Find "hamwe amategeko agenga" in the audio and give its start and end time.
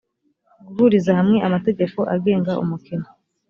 1.19-2.51